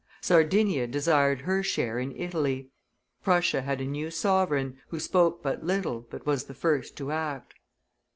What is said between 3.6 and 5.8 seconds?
had a new sovereign, who spoke but